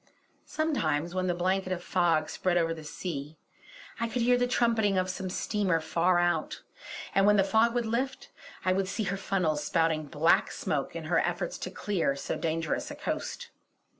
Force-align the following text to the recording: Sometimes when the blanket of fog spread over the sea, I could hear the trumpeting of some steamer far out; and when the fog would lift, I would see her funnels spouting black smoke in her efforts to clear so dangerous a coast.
Sometimes 0.47 1.13
when 1.13 1.27
the 1.27 1.35
blanket 1.35 1.71
of 1.71 1.83
fog 1.83 2.27
spread 2.27 2.57
over 2.57 2.73
the 2.73 2.83
sea, 2.83 3.37
I 3.99 4.07
could 4.09 4.23
hear 4.23 4.35
the 4.35 4.47
trumpeting 4.47 4.97
of 4.97 5.11
some 5.11 5.29
steamer 5.29 5.79
far 5.79 6.17
out; 6.17 6.63
and 7.13 7.27
when 7.27 7.37
the 7.37 7.43
fog 7.43 7.75
would 7.75 7.85
lift, 7.85 8.31
I 8.65 8.73
would 8.73 8.87
see 8.87 9.03
her 9.03 9.17
funnels 9.17 9.63
spouting 9.63 10.07
black 10.07 10.49
smoke 10.51 10.95
in 10.95 11.03
her 11.03 11.19
efforts 11.19 11.59
to 11.59 11.69
clear 11.69 12.15
so 12.15 12.35
dangerous 12.35 12.89
a 12.89 12.95
coast. 12.95 13.51